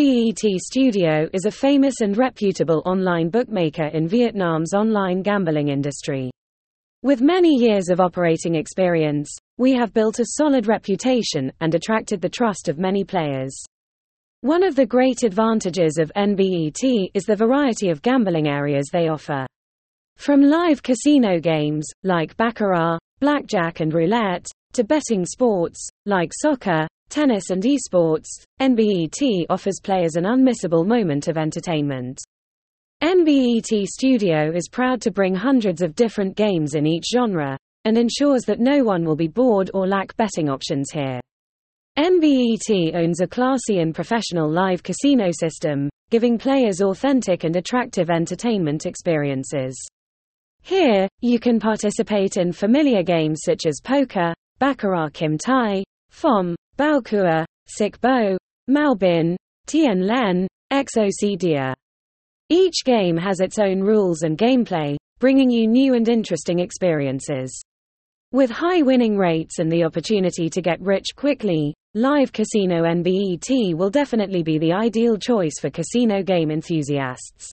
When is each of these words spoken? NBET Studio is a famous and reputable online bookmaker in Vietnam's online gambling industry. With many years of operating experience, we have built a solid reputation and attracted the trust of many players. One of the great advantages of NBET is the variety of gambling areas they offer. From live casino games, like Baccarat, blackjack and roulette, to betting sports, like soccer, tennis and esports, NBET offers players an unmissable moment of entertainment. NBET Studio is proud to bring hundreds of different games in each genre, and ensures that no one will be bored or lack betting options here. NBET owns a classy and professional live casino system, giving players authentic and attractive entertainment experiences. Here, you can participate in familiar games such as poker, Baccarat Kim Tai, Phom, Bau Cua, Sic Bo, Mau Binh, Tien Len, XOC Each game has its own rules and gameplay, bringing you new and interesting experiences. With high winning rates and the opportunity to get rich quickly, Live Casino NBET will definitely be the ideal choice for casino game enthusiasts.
NBET 0.00 0.58
Studio 0.60 1.28
is 1.34 1.44
a 1.44 1.50
famous 1.50 2.00
and 2.00 2.16
reputable 2.16 2.82
online 2.86 3.28
bookmaker 3.28 3.88
in 3.88 4.08
Vietnam's 4.08 4.72
online 4.72 5.20
gambling 5.20 5.68
industry. 5.68 6.30
With 7.02 7.20
many 7.20 7.54
years 7.54 7.90
of 7.90 8.00
operating 8.00 8.54
experience, 8.54 9.30
we 9.58 9.74
have 9.74 9.92
built 9.92 10.18
a 10.18 10.24
solid 10.38 10.68
reputation 10.68 11.52
and 11.60 11.74
attracted 11.74 12.22
the 12.22 12.30
trust 12.30 12.70
of 12.70 12.78
many 12.78 13.04
players. 13.04 13.54
One 14.40 14.62
of 14.62 14.74
the 14.74 14.86
great 14.86 15.22
advantages 15.22 15.98
of 15.98 16.10
NBET 16.16 17.10
is 17.12 17.24
the 17.24 17.36
variety 17.36 17.90
of 17.90 18.00
gambling 18.00 18.48
areas 18.48 18.86
they 18.90 19.08
offer. 19.08 19.44
From 20.16 20.40
live 20.40 20.82
casino 20.82 21.38
games, 21.38 21.86
like 22.04 22.38
Baccarat, 22.38 22.96
blackjack 23.20 23.80
and 23.80 23.92
roulette, 23.92 24.46
to 24.72 24.82
betting 24.82 25.26
sports, 25.26 25.86
like 26.06 26.32
soccer, 26.32 26.86
tennis 27.10 27.50
and 27.50 27.62
esports, 27.62 28.28
NBET 28.60 29.44
offers 29.50 29.80
players 29.82 30.16
an 30.16 30.24
unmissable 30.24 30.86
moment 30.86 31.28
of 31.28 31.36
entertainment. 31.36 32.18
NBET 33.02 33.86
Studio 33.86 34.52
is 34.54 34.68
proud 34.70 35.00
to 35.02 35.10
bring 35.10 35.34
hundreds 35.34 35.82
of 35.82 35.94
different 35.94 36.36
games 36.36 36.74
in 36.74 36.86
each 36.86 37.06
genre, 37.12 37.58
and 37.84 37.98
ensures 37.98 38.42
that 38.42 38.60
no 38.60 38.84
one 38.84 39.04
will 39.04 39.16
be 39.16 39.28
bored 39.28 39.70
or 39.74 39.86
lack 39.86 40.16
betting 40.16 40.48
options 40.48 40.90
here. 40.90 41.20
NBET 41.98 42.94
owns 42.94 43.20
a 43.20 43.26
classy 43.26 43.80
and 43.80 43.94
professional 43.94 44.50
live 44.50 44.82
casino 44.82 45.30
system, 45.32 45.88
giving 46.10 46.38
players 46.38 46.80
authentic 46.80 47.44
and 47.44 47.56
attractive 47.56 48.10
entertainment 48.10 48.86
experiences. 48.86 49.76
Here, 50.62 51.08
you 51.20 51.40
can 51.40 51.58
participate 51.58 52.36
in 52.36 52.52
familiar 52.52 53.02
games 53.02 53.40
such 53.44 53.66
as 53.66 53.80
poker, 53.82 54.34
Baccarat 54.58 55.10
Kim 55.14 55.38
Tai, 55.38 55.82
Phom, 56.12 56.54
Bau 56.80 57.02
Cua, 57.02 57.44
Sic 57.68 58.00
Bo, 58.00 58.38
Mau 58.66 58.94
Binh, 58.94 59.36
Tien 59.66 60.06
Len, 60.06 60.48
XOC 60.72 61.74
Each 62.48 62.84
game 62.86 63.18
has 63.18 63.40
its 63.40 63.58
own 63.58 63.80
rules 63.80 64.22
and 64.22 64.38
gameplay, 64.38 64.96
bringing 65.18 65.50
you 65.50 65.66
new 65.66 65.92
and 65.92 66.08
interesting 66.08 66.60
experiences. 66.60 67.60
With 68.32 68.48
high 68.48 68.80
winning 68.80 69.18
rates 69.18 69.58
and 69.58 69.70
the 69.70 69.84
opportunity 69.84 70.48
to 70.48 70.62
get 70.62 70.80
rich 70.80 71.08
quickly, 71.14 71.74
Live 71.92 72.32
Casino 72.32 72.84
NBET 72.84 73.74
will 73.74 73.90
definitely 73.90 74.42
be 74.42 74.56
the 74.56 74.72
ideal 74.72 75.18
choice 75.18 75.60
for 75.60 75.68
casino 75.68 76.22
game 76.22 76.50
enthusiasts. 76.50 77.50